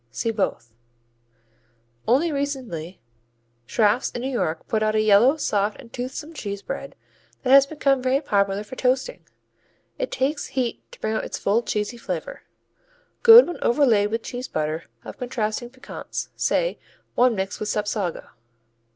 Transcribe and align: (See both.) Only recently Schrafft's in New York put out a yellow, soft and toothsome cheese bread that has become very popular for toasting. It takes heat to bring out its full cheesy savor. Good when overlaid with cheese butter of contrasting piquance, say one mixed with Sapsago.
(See 0.09 0.31
both.) 0.31 0.73
Only 2.07 2.31
recently 2.31 2.99
Schrafft's 3.67 4.09
in 4.09 4.21
New 4.23 4.31
York 4.31 4.67
put 4.67 4.81
out 4.81 4.95
a 4.95 4.99
yellow, 4.99 5.37
soft 5.37 5.79
and 5.79 5.93
toothsome 5.93 6.33
cheese 6.33 6.63
bread 6.63 6.95
that 7.43 7.51
has 7.51 7.67
become 7.67 8.01
very 8.01 8.19
popular 8.19 8.63
for 8.63 8.75
toasting. 8.75 9.27
It 9.99 10.09
takes 10.09 10.47
heat 10.47 10.91
to 10.91 10.99
bring 10.99 11.13
out 11.13 11.23
its 11.23 11.37
full 11.37 11.61
cheesy 11.61 11.99
savor. 11.99 12.41
Good 13.21 13.45
when 13.47 13.61
overlaid 13.61 14.09
with 14.09 14.23
cheese 14.23 14.47
butter 14.47 14.85
of 15.05 15.19
contrasting 15.19 15.69
piquance, 15.69 16.29
say 16.35 16.79
one 17.13 17.35
mixed 17.35 17.59
with 17.59 17.69
Sapsago. 17.69 18.27